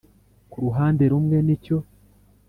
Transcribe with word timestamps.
ku 0.51 0.57
ruhande 0.65 1.03
rumwe 1.11 1.37
nicyo 1.45 1.77